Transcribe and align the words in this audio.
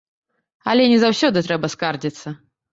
Але 0.73 0.87
не 0.93 0.97
заўсёды 1.05 1.45
трэба 1.51 1.73
скардзіцца. 1.77 2.27